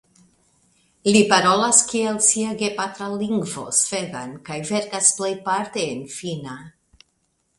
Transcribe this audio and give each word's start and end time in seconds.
Li 1.15 1.19
parolas 1.33 1.81
kiel 1.89 2.15
sia 2.27 2.55
gepatra 2.61 3.09
lingvo 3.23 3.65
svedan 3.81 4.33
sed 4.49 4.67
verkas 4.71 5.13
plejparte 5.19 5.83
en 5.93 6.01
finna. 6.17 6.57